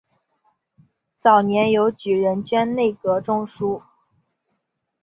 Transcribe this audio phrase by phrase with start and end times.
[1.15, 3.83] 早年由举人捐内阁中书。